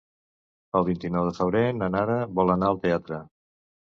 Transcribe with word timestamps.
El 0.79 0.85
vint-i-nou 0.87 1.27
de 1.27 1.33
febrer 1.39 1.61
na 1.81 1.89
Nara 1.97 2.15
vol 2.39 2.55
anar 2.55 2.71
al 2.71 2.81
teatre. 2.87 3.21